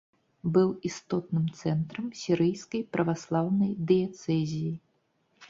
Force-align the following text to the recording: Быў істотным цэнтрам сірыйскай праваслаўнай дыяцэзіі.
Быў 0.53 0.69
істотным 0.89 1.43
цэнтрам 1.59 2.07
сірыйскай 2.21 2.81
праваслаўнай 2.99 3.71
дыяцэзіі. 3.93 4.75